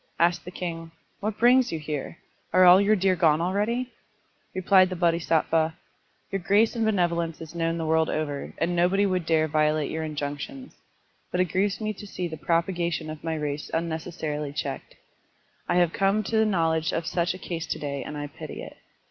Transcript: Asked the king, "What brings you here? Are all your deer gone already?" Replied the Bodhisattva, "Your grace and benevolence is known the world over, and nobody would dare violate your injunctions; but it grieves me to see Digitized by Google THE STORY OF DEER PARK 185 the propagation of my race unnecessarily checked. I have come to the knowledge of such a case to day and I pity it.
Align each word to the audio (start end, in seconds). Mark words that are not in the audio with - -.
Asked 0.17 0.45
the 0.45 0.49
king, 0.49 0.89
"What 1.19 1.37
brings 1.37 1.71
you 1.71 1.77
here? 1.77 2.17
Are 2.53 2.65
all 2.65 2.81
your 2.81 2.95
deer 2.95 3.15
gone 3.15 3.39
already?" 3.39 3.93
Replied 4.55 4.89
the 4.89 4.95
Bodhisattva, 4.95 5.75
"Your 6.31 6.39
grace 6.39 6.75
and 6.75 6.83
benevolence 6.83 7.39
is 7.39 7.53
known 7.53 7.77
the 7.77 7.85
world 7.85 8.09
over, 8.09 8.51
and 8.57 8.75
nobody 8.75 9.05
would 9.05 9.27
dare 9.27 9.47
violate 9.47 9.91
your 9.91 10.03
injunctions; 10.03 10.75
but 11.29 11.39
it 11.39 11.51
grieves 11.51 11.79
me 11.79 11.93
to 11.93 12.07
see 12.07 12.07
Digitized 12.07 12.17
by 12.17 12.17
Google 12.17 12.17
THE 12.17 12.17
STORY 12.17 12.25
OF 12.25 12.31
DEER 12.31 12.37
PARK 12.37 12.41
185 12.41 12.41
the 12.41 12.45
propagation 12.47 13.09
of 13.11 13.23
my 13.23 13.35
race 13.35 13.71
unnecessarily 13.75 14.51
checked. 14.53 14.95
I 15.69 15.75
have 15.75 15.93
come 15.93 16.23
to 16.23 16.35
the 16.35 16.45
knowledge 16.47 16.93
of 16.93 17.05
such 17.05 17.35
a 17.35 17.37
case 17.37 17.67
to 17.67 17.77
day 17.77 18.03
and 18.03 18.17
I 18.17 18.25
pity 18.25 18.63
it. 18.63 18.77